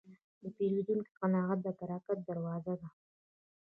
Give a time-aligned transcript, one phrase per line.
[0.41, 2.87] د پیرودونکي قناعت د برکت دروازه ده.